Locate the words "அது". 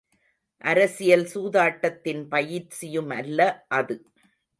3.71-3.97